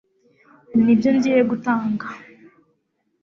[0.83, 2.05] Nibyo ngiye gutanga